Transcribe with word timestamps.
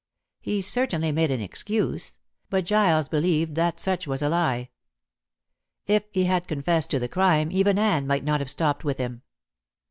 He 0.39 0.63
certainly 0.63 1.11
made 1.11 1.29
an 1.29 1.41
excuse, 1.41 2.17
but 2.49 2.65
Giles 2.65 3.07
believed 3.07 3.53
that 3.53 3.79
such 3.79 4.07
was 4.07 4.23
a 4.23 4.29
lie. 4.29 4.71
If 5.85 6.05
he 6.11 6.23
had 6.23 6.47
confessed 6.47 6.89
to 6.89 6.97
the 6.97 7.07
crime, 7.07 7.51
even 7.51 7.77
Anne 7.77 8.07
might 8.07 8.23
not 8.23 8.39
have 8.41 8.49
stopped 8.49 8.83
with 8.83 8.97
him. 8.97 9.21